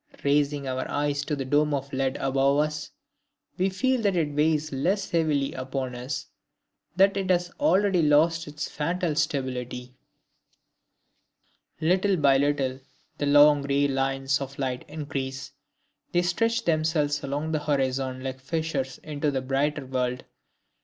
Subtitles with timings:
[0.23, 2.89] Raising our eyes to the Dome of lead above us,
[3.59, 6.25] we feel that it weighs less heavily upon us,
[6.95, 9.93] that it has already lost its fatal stability.
[11.79, 12.79] Little by little
[13.19, 15.51] the long gray lines of light increase,
[16.13, 20.23] they stretch themselves along the horizon like fissures into a brighter world.